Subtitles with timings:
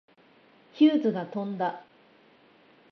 [0.73, 1.83] ヒューズが飛んだ。